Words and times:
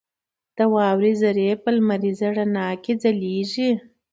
•د 0.57 0.59
واورې 0.73 1.11
ذرې 1.21 1.49
په 1.63 1.69
لمریز 1.75 2.19
رڼا 2.37 2.67
کې 2.83 2.93
ځلېږي. 3.01 3.71